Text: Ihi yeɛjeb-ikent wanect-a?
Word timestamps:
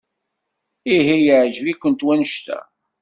Ihi 0.95 1.17
yeɛjeb-ikent 1.25 2.05
wanect-a? 2.05 2.59